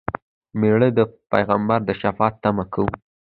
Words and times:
مړه 0.59 0.89
ته 0.91 0.93
د 0.97 0.99
پیغمبر 1.31 1.79
د 1.85 1.89
شفاعت 2.01 2.33
تمه 2.43 2.63
کوو 2.73 2.93